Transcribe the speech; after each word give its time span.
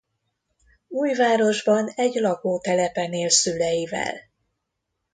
Újvárosban 0.87 1.87
egy 1.95 2.13
lakótelepen 2.13 3.13
él 3.13 3.29
szüleivel. 3.29 4.15